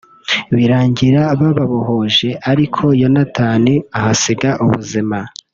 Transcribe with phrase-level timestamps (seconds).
[0.57, 3.65] birangira bababohoje ariko Yonatan
[3.97, 5.17] ahasiga ubuzima